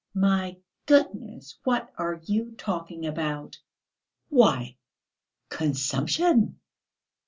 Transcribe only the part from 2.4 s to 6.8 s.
talking about?" "Why, consumption!